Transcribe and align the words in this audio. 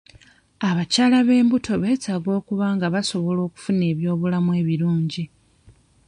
Abakyala 0.69 1.17
b'embuto 1.27 1.73
beetaaga 1.81 2.29
okuba 2.39 2.65
nga 2.75 2.87
basobola 2.93 3.39
okufuna 3.47 3.83
eby'obulamu 3.91 4.51
ebirungi. 4.61 5.23